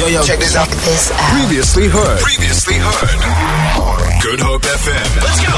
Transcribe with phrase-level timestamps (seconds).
[0.00, 0.66] Yo, yo, check this out.
[0.68, 1.18] This out.
[1.38, 2.20] Previously heard.
[2.20, 3.20] Previously heard.
[4.22, 5.16] Good Hope FM.
[5.20, 5.52] Let's go.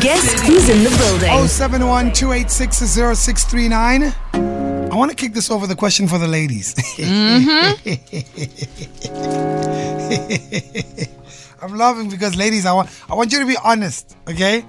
[0.00, 1.48] Guess who's in the building?
[1.48, 4.12] 071 286 0639.
[4.92, 6.74] I want to kick this over the question for the ladies.
[6.74, 7.74] Mhm.
[11.62, 14.62] I'm laughing because ladies, I want I want you to be honest, okay?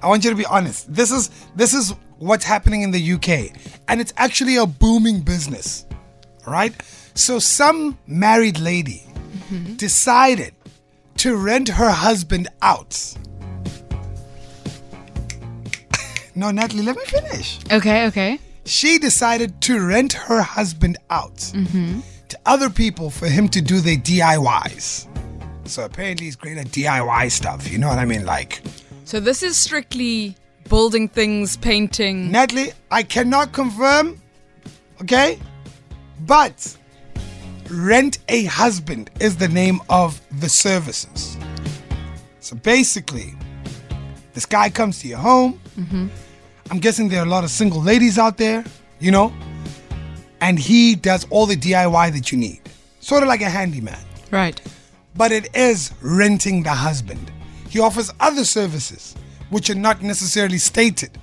[0.00, 0.92] I want you to be honest.
[0.94, 3.50] This is this is what's happening in the UK,
[3.88, 5.86] and it's actually a booming business.
[6.46, 6.74] right?
[7.14, 9.02] So some married lady
[9.50, 9.74] mm-hmm.
[9.74, 10.54] decided
[11.16, 13.14] to rent her husband out.
[16.34, 18.38] no, Natalie, let me finish Okay, okay.
[18.64, 22.00] she decided to rent her husband out mm-hmm.
[22.28, 25.06] to other people for him to do their DIYs.
[25.68, 27.70] So apparently he's great at DIY stuff.
[27.70, 28.24] You know what I mean?
[28.24, 28.62] Like,
[29.04, 30.36] So this is strictly
[30.68, 32.30] building things, painting.
[32.30, 34.20] Natalie, I cannot confirm,
[35.02, 35.38] okay?
[36.26, 36.76] But
[37.70, 41.36] Rent a Husband is the name of the services.
[42.40, 43.34] So basically,
[44.32, 45.60] this guy comes to your home.
[45.78, 46.08] Mm-hmm.
[46.70, 48.64] I'm guessing there are a lot of single ladies out there,
[48.98, 49.32] you know?
[50.40, 52.60] And he does all the DIY that you need.
[53.00, 53.98] Sort of like a handyman.
[54.30, 54.60] Right.
[55.16, 57.30] But it is renting the husband.
[57.68, 59.14] He offers other services,
[59.50, 61.18] which are not necessarily stated.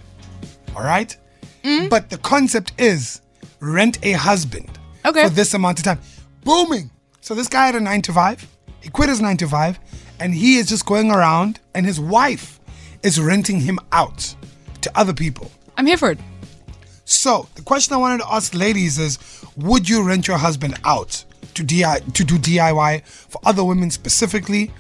[0.75, 1.15] All right?
[1.63, 1.89] Mm-hmm.
[1.89, 3.21] But the concept is
[3.59, 4.69] rent a husband
[5.05, 5.23] Okay.
[5.23, 5.99] for this amount of time.
[6.43, 6.91] Booming.
[7.21, 8.47] So this guy had a nine to five.
[8.81, 9.79] He quit his nine to five,
[10.19, 12.59] and he is just going around, and his wife
[13.03, 14.33] is renting him out
[14.81, 15.51] to other people.
[15.75, 16.19] I'm here for it.
[17.05, 19.17] So the question I wanted to ask ladies is:
[19.57, 21.23] Would you rent your husband out
[21.55, 24.71] to DI to do DIY for other women specifically,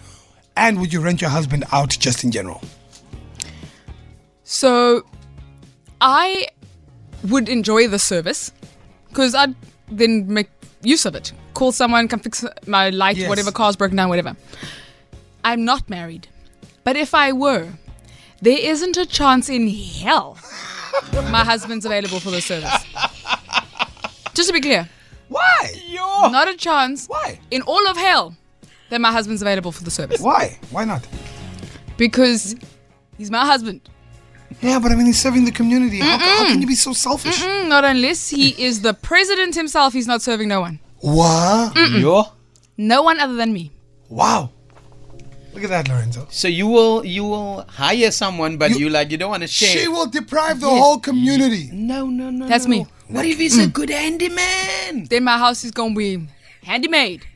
[0.55, 2.61] and would you rent your husband out just in general?
[4.49, 5.03] So
[5.99, 6.47] I
[7.27, 8.53] would enjoy the service
[9.09, 9.53] because I'd
[9.91, 10.49] then make
[10.81, 11.33] use of it.
[11.53, 13.27] Call someone, come fix my light, Yes.
[13.27, 14.37] whatever, car's broken down, whatever.
[15.43, 16.29] I'm not married.
[16.85, 17.67] But if I were,
[18.41, 20.37] there isn't a chance in hell
[21.29, 22.71] my husband's available for the service.
[24.33, 24.87] Just to be clear,
[25.27, 26.29] Why?
[26.31, 27.37] not a chance Why?
[27.51, 28.33] in all of hell
[28.91, 30.21] that my husband's available for the service.
[30.21, 30.57] Why?
[30.71, 31.05] Why not?
[31.97, 32.55] Because
[33.17, 33.81] he's my husband.
[34.61, 35.99] Yeah, but I mean, he's serving the community.
[35.99, 37.41] How, how can you be so selfish?
[37.43, 40.79] Mm, Not unless he is the president himself, he's not serving no one.
[40.99, 41.75] What?
[41.75, 42.23] Yo.
[42.77, 43.71] No one other than me.
[44.09, 44.51] Wow.
[45.53, 46.27] Look at that, Lorenzo.
[46.29, 49.47] So you will you will hire someone, but You- you, like you don't want to
[49.47, 49.69] share.
[49.69, 51.69] She will deprive the whole community.
[51.73, 52.47] no, no, no.
[52.47, 52.69] That's no.
[52.77, 52.85] me.
[53.07, 55.05] What if he's a good handyman?
[55.09, 56.27] Then my house is gonna be
[56.63, 57.25] handy made.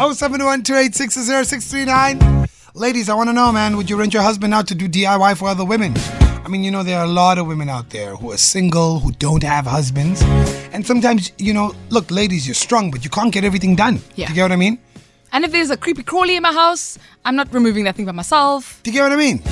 [0.00, 2.39] 0712 639
[2.74, 5.36] Ladies, I want to know, man, would you rent your husband out to do DIY
[5.36, 5.92] for other women?
[6.44, 9.00] I mean, you know, there are a lot of women out there who are single,
[9.00, 10.22] who don't have husbands.
[10.72, 14.00] And sometimes, you know, look, ladies, you're strong, but you can't get everything done.
[14.14, 14.26] Yeah.
[14.26, 14.78] Do you get what I mean?
[15.32, 18.12] And if there's a creepy crawly in my house, I'm not removing that thing by
[18.12, 18.80] myself.
[18.84, 19.42] Do you get what I mean?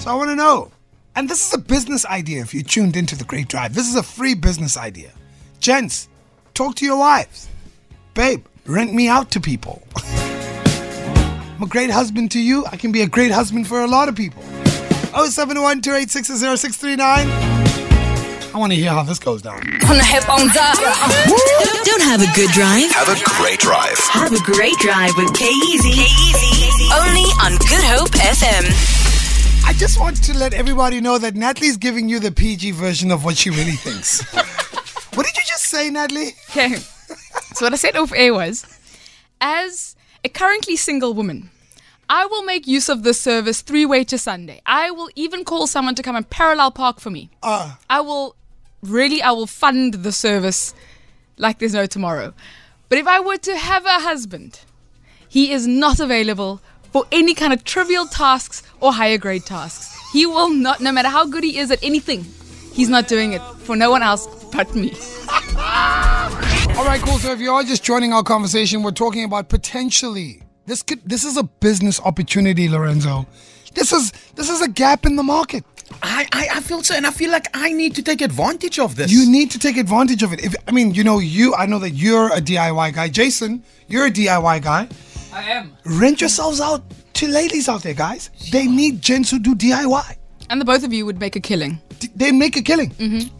[0.00, 0.72] So I want to know.
[1.14, 3.74] And this is a business idea if you tuned into the Great Drive.
[3.74, 5.12] This is a free business idea.
[5.58, 6.08] Gents,
[6.54, 7.48] talk to your wives.
[8.14, 9.82] Babe, rent me out to people.
[11.60, 12.64] I'm a great husband to you.
[12.72, 14.42] I can be a great husband for a lot of people.
[15.12, 16.06] 071 I
[18.54, 19.60] want to hear how this goes down.
[19.60, 20.24] Don't have
[22.22, 22.90] a good drive.
[22.92, 23.98] Have a great drive.
[23.98, 25.90] Have a great drive with K-Easy.
[25.90, 26.88] K-Easy.
[26.94, 28.64] Only on Good Hope FM.
[29.66, 33.22] I just want to let everybody know that Natalie's giving you the PG version of
[33.22, 34.22] what she really thinks.
[35.14, 36.30] what did you just say, Natalie?
[36.48, 36.76] Okay.
[37.52, 38.64] so what I said off air was,
[39.42, 39.94] as
[40.24, 41.50] a currently single woman,
[42.08, 44.60] I will make use of this service three way to Sunday.
[44.66, 47.30] I will even call someone to come and parallel park for me.
[47.42, 48.34] Uh, I will
[48.82, 50.74] really I will fund the service
[51.36, 52.34] like there's no tomorrow.
[52.88, 54.60] But if I were to have a husband,
[55.28, 56.60] he is not available
[56.92, 59.96] for any kind of trivial tasks or higher grade tasks.
[60.12, 62.26] He will not no matter how good he is at anything.
[62.72, 64.92] He's not doing it for no one else but me.
[66.76, 67.18] All right, cool.
[67.18, 71.24] So if you are just joining our conversation, we're talking about potentially this could this
[71.24, 73.26] is a business opportunity, Lorenzo.
[73.74, 75.64] This is this is a gap in the market.
[76.02, 78.96] I, I I feel so, and I feel like I need to take advantage of
[78.96, 79.12] this.
[79.12, 80.42] You need to take advantage of it.
[80.44, 83.08] If I mean, you know, you I know that you're a DIY guy.
[83.08, 84.88] Jason, you're a DIY guy.
[85.32, 85.76] I am.
[85.84, 86.82] Rent yourselves out
[87.14, 88.30] to ladies out there, guys.
[88.52, 90.16] They need gents who do DIY.
[90.48, 91.80] And the both of you would make a killing.
[91.98, 92.90] D- They make a killing.
[92.90, 93.36] Mm-hmm.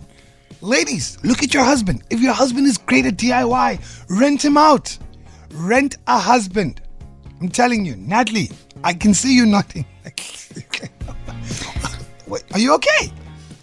[0.63, 2.03] Ladies, look at your husband.
[2.11, 3.81] If your husband is great at DIY,
[4.11, 4.97] rent him out.
[5.55, 6.83] Rent a husband.
[7.41, 8.51] I'm telling you, Natalie,
[8.85, 9.87] I can see you nodding.
[12.27, 13.11] Wait, are you okay?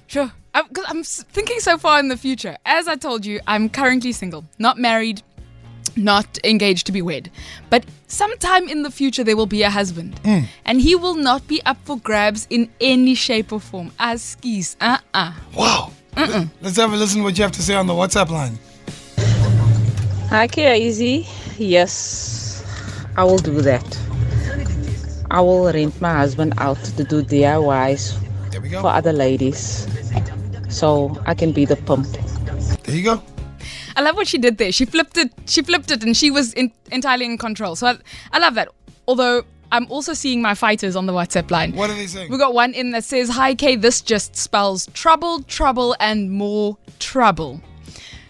[0.07, 0.31] Sure.
[0.53, 2.57] Because I'm thinking so far in the future.
[2.65, 5.21] As I told you, I'm currently single, not married,
[5.95, 7.29] not engaged to be wed.
[7.69, 10.19] But sometime in the future, there will be a husband.
[10.65, 13.91] And he will not be up for grabs in any shape or form.
[13.99, 14.75] As skis.
[14.81, 15.91] Uh uh Wow.
[16.17, 18.57] Let's have a listen what you have to say on the WhatsApp line.
[20.29, 21.27] Hi, Easy.
[21.59, 22.65] Yes,
[23.15, 23.85] I will do that.
[25.29, 28.17] I will rent my husband out to do DIYs
[28.81, 29.87] for other ladies
[30.69, 32.07] so I can be the pump.
[32.83, 33.21] There you go.
[33.95, 34.71] I love what she did there.
[34.71, 35.31] She flipped it.
[35.45, 37.75] She flipped it, and she was in, entirely in control.
[37.75, 37.97] So I,
[38.31, 38.69] I love that.
[39.07, 41.73] Although I'm also seeing my fighters on the WhatsApp line.
[41.73, 42.31] What are they saying?
[42.31, 46.77] We got one in that says, "Hi K, this just spells trouble, trouble, and more
[46.99, 47.61] trouble."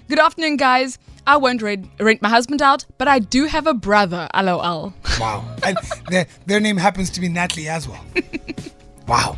[0.10, 0.98] Good afternoon, guys.
[1.28, 4.30] I won't rent, rent my husband out, but I do have a brother.
[4.34, 4.94] LOL.
[5.19, 5.44] Wow.
[5.63, 5.78] And
[6.10, 8.04] their, their name happens to be Natalie as well.
[9.07, 9.38] Wow.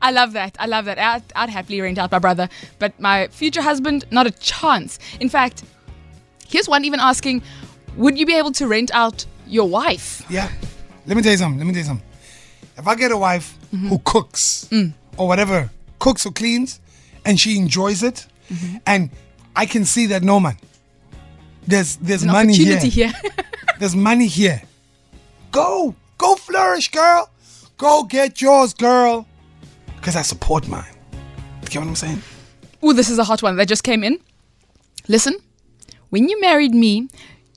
[0.00, 0.56] I love that.
[0.58, 0.98] I love that.
[0.98, 2.48] I'd, I'd happily rent out my brother,
[2.78, 4.98] but my future husband, not a chance.
[5.20, 5.62] In fact,
[6.48, 7.42] here's one even asking,
[7.96, 10.50] "Would you be able to rent out your wife?" Yeah.
[11.06, 11.58] Let me tell you something.
[11.58, 12.06] Let me tell you something.
[12.76, 13.88] If I get a wife Mm-hmm.
[13.88, 14.92] who cooks Mm.
[15.16, 16.78] or whatever, cooks or cleans,
[17.24, 18.76] and she enjoys it, Mm-hmm.
[18.86, 19.10] and
[19.56, 20.56] I can see that no man.
[21.66, 22.78] There's there's An money here.
[22.80, 23.12] here.
[23.78, 24.62] There's money here.
[25.50, 27.30] Go, go flourish, girl.
[27.78, 29.26] Go get yours, girl.
[29.96, 30.94] Because I support mine.
[31.62, 32.22] You get what I'm saying?
[32.82, 34.18] Oh, this is a hot one that just came in.
[35.08, 35.34] Listen,
[36.10, 37.08] when you married me,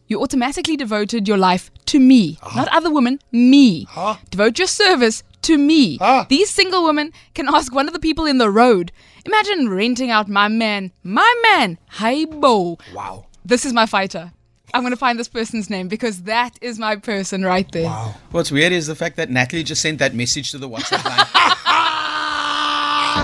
[0.08, 2.54] you automatically devoted your life to me, ah.
[2.56, 3.86] not other women, me.
[3.90, 4.18] Huh?
[4.30, 5.98] Devote your service to me.
[5.98, 6.26] Huh?
[6.30, 8.92] These single women can ask one of the people in the road.
[9.26, 12.80] Imagine renting out my man, my man, Haibo.
[12.94, 13.26] Wow.
[13.44, 14.32] This is my fighter.
[14.74, 17.86] I'm going to find this person's name because that is my person right there.
[17.86, 18.16] Wow.
[18.32, 21.52] What's weird is the fact that Natalie just sent that message to the WhatsApp line.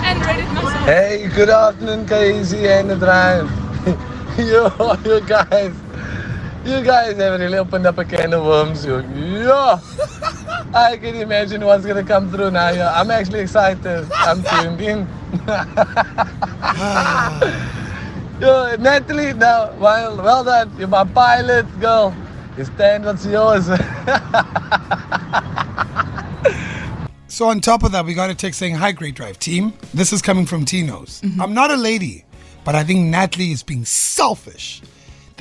[0.04, 0.84] And read it myself.
[0.86, 3.48] Hey, good afternoon, Casey and the drive.
[4.38, 5.74] yo, you guys,
[6.64, 9.00] you guys have really opened up a can of worms, yo.
[9.00, 9.80] Yo,
[10.74, 12.70] I can imagine what's gonna come through now.
[12.70, 12.86] Yo.
[12.86, 14.08] I'm actually excited.
[14.12, 15.08] I'm tuned in.
[18.40, 20.72] yo, Natalie, now, well, well done.
[20.78, 22.14] You're my pilot, girl.
[22.56, 23.68] You stand what's yours.
[27.32, 29.72] So on top of that, we got a text saying, "Hi, Great Drive team.
[29.94, 31.22] This is coming from Tino's.
[31.22, 31.40] Mm-hmm.
[31.40, 32.26] I'm not a lady,
[32.62, 34.82] but I think Natalie is being selfish.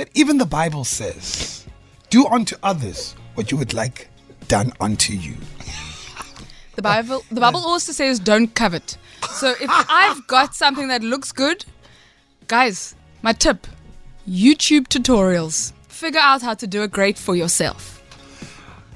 [0.01, 1.63] That even the Bible says,
[2.09, 4.09] "Do unto others what you would like
[4.47, 5.35] done unto you."
[6.75, 8.97] The Bible, the Bible also says don't covet.
[9.29, 11.65] So if I've got something that looks good,
[12.47, 13.67] guys, my tip:
[14.27, 15.73] YouTube tutorials.
[15.87, 18.01] Figure out how to do it great for yourself.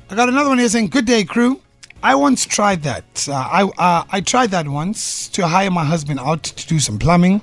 [0.09, 1.61] I got another one here saying, "Good day, crew.
[2.01, 3.27] I once tried that.
[3.29, 6.97] Uh, I uh, I tried that once to hire my husband out to do some
[6.97, 7.41] plumbing.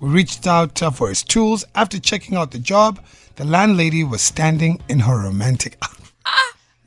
[0.00, 1.64] We reached out for his tools.
[1.74, 3.00] After checking out the job,
[3.36, 6.12] the landlady was standing in her romantic outfit.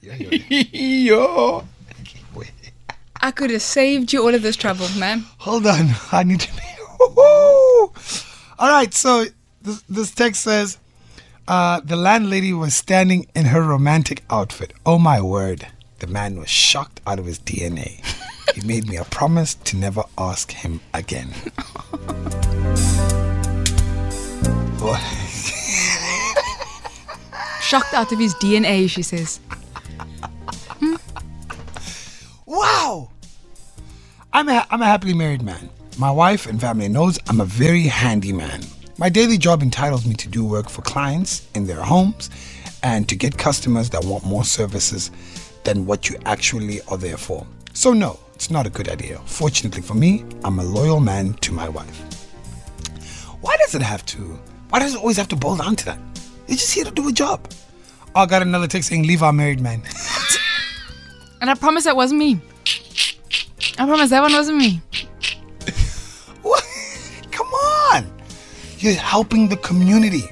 [0.74, 1.68] Yo.
[3.20, 5.26] I could have saved you all of this trouble, man.
[5.40, 6.62] Hold on, I need to be.
[8.60, 9.26] All right, so
[9.62, 10.78] this, this text says,
[11.48, 14.74] uh, the landlady was standing in her romantic outfit.
[14.86, 15.68] Oh my word.
[16.00, 18.04] The man was shocked out of his DNA.
[18.54, 21.34] he made me a promise to never ask him again.
[27.62, 29.42] Shocked out of his DNA, she says.
[30.80, 30.96] Hmm?
[32.46, 33.10] Wow!
[34.34, 35.70] I'm a, I'm a happily married man.
[35.98, 38.62] My wife and family knows I'm a very handy man.
[38.98, 42.30] My daily job entitles me to do work for clients in their homes
[42.84, 45.12] and to get customers that want more services
[45.64, 47.46] than what you actually are there for.
[47.74, 49.20] So, no, it's not a good idea.
[49.26, 52.27] Fortunately for me, I'm a loyal man to my wife.
[53.42, 54.40] Why does it have to?
[54.70, 56.00] Why does it always have to boil down to that?
[56.48, 57.52] You're just here to do a job.
[58.16, 59.82] Oh, I got another text saying, leave our married man.
[61.40, 62.42] And I promise that wasn't me.
[63.78, 64.82] I promise that one wasn't me.
[66.42, 66.66] What?
[67.30, 68.12] Come on.
[68.80, 70.24] You're helping the community.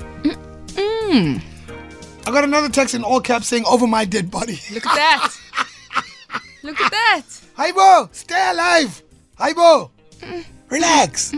[2.28, 4.60] I got another text in all caps saying over my dead body.
[4.74, 5.34] Look at that.
[6.64, 7.22] Look at that.
[7.54, 8.10] Hi, Bo.
[8.12, 9.04] Stay alive.
[9.38, 9.92] Hi, Bo.
[10.22, 10.44] Mm.
[10.70, 11.34] Relax.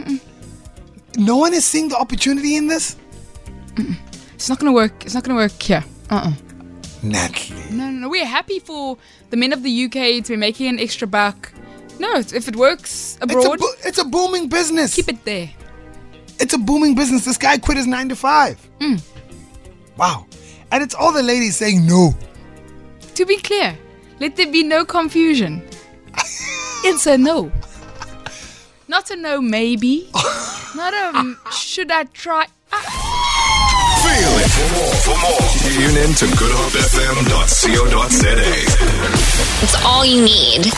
[1.18, 2.96] No one is seeing the opportunity in this?
[4.36, 5.04] It's not gonna work.
[5.06, 5.84] It's not gonna work here.
[6.10, 6.32] Uh-uh.
[7.04, 7.60] Natalie.
[7.72, 8.10] No, no, no.
[8.10, 8.98] We're happy for
[9.30, 11.52] the men of the UK to be making an extra buck.
[12.00, 14.96] No, if it works It's a, abroad, bo- it's a booming business.
[14.96, 15.50] keep it there.
[16.40, 17.26] It's a booming business.
[17.26, 18.58] This guy quit his nine to five.
[18.80, 19.02] Mm.
[19.98, 20.28] Wow.
[20.72, 22.14] And it's all the ladies saying no.
[23.16, 23.76] To be clear,
[24.20, 25.68] let there be no confusion.
[26.84, 27.52] it's a no.
[28.88, 30.12] Not a no, maybe.
[30.76, 31.38] Not um.
[31.52, 32.46] Should I try?
[32.72, 32.84] Ah,
[34.04, 34.50] Feel it.
[34.52, 38.36] For more, for more, tune in to goodhopefm.co.za.
[39.64, 40.72] It's all you need.